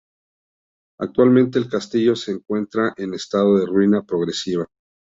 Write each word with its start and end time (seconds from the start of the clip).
Actualmente 0.99 1.59
el 1.59 1.69
castillo 1.69 2.15
se 2.15 2.31
encuentra 2.31 2.91
en 2.97 3.13
estado 3.13 3.59
de 3.59 3.67
ruina 3.67 4.01
progresiva. 4.01 4.65